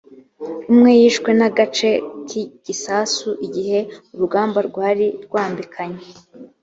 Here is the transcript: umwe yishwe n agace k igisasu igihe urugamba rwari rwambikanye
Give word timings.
umwe 0.71 0.91
yishwe 0.99 1.29
n 1.39 1.41
agace 1.49 1.89
k 2.27 2.29
igisasu 2.43 3.29
igihe 3.47 3.79
urugamba 4.13 4.59
rwari 4.67 5.05
rwambikanye 5.25 6.01